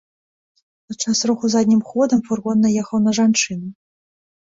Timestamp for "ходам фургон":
1.91-2.67